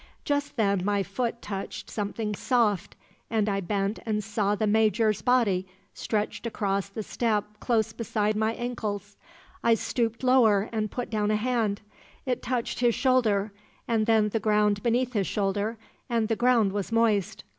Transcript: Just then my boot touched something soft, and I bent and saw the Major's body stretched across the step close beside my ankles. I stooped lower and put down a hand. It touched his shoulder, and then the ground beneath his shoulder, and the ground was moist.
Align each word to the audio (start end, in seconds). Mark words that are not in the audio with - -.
Just 0.25 0.55
then 0.55 0.83
my 0.83 1.03
boot 1.03 1.43
touched 1.43 1.87
something 1.87 2.33
soft, 2.33 2.95
and 3.29 3.47
I 3.47 3.59
bent 3.59 3.99
and 4.03 4.23
saw 4.23 4.55
the 4.55 4.65
Major's 4.65 5.21
body 5.21 5.67
stretched 5.93 6.47
across 6.47 6.89
the 6.89 7.03
step 7.03 7.43
close 7.59 7.93
beside 7.93 8.35
my 8.35 8.55
ankles. 8.55 9.15
I 9.63 9.75
stooped 9.75 10.23
lower 10.23 10.67
and 10.71 10.89
put 10.89 11.11
down 11.11 11.29
a 11.29 11.35
hand. 11.35 11.81
It 12.25 12.41
touched 12.41 12.79
his 12.79 12.95
shoulder, 12.95 13.51
and 13.87 14.07
then 14.07 14.29
the 14.29 14.39
ground 14.39 14.81
beneath 14.81 15.13
his 15.13 15.27
shoulder, 15.27 15.77
and 16.09 16.29
the 16.29 16.35
ground 16.35 16.71
was 16.71 16.91
moist. 16.91 17.43